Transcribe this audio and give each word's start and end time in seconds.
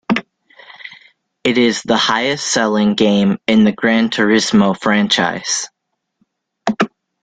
It 1.43 1.59
is 1.59 1.83
the 1.83 1.95
highest-selling 1.95 2.95
game 2.95 3.37
in 3.45 3.65
the 3.65 3.71
"Gran 3.71 4.09
Turismo" 4.09 4.75
franchise. 4.75 5.69